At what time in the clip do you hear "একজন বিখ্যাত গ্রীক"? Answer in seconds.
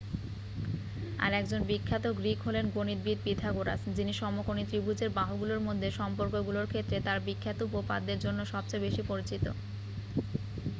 1.33-2.39